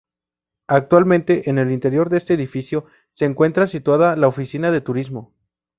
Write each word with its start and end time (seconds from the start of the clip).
Actualmente 0.67 1.47
en 1.51 1.59
el 1.59 1.69
interior 1.71 2.09
de 2.09 2.17
este 2.17 2.33
edificio 2.33 2.87
se 3.13 3.25
encuentra 3.25 3.67
situada 3.67 4.15
la 4.15 4.29
oficina 4.29 4.71
de 4.71 4.81
Turismo. 4.81 5.35